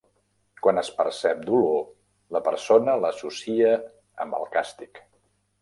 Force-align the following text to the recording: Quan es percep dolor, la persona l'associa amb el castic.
Quan 0.65 0.79
es 0.81 0.87
percep 1.01 1.43
dolor, 1.49 1.83
la 2.37 2.43
persona 2.49 2.97
l'associa 3.05 3.77
amb 4.25 4.39
el 4.41 4.51
castic. 4.57 5.05